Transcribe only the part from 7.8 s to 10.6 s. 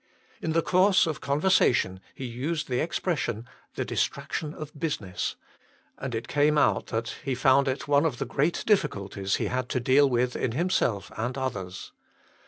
one of the great difficulties he had to deal with in